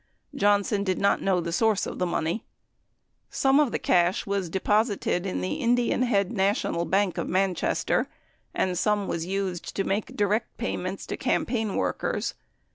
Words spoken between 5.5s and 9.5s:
Indian Head National Bank of Manchester, and some was